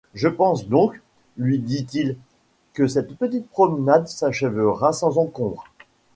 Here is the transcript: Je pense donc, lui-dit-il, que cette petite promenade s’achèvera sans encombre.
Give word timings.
Je 0.15 0.27
pense 0.27 0.67
donc, 0.67 0.99
lui-dit-il, 1.37 2.17
que 2.73 2.87
cette 2.87 3.15
petite 3.19 3.47
promenade 3.47 4.07
s’achèvera 4.07 4.93
sans 4.93 5.19
encombre. 5.19 5.65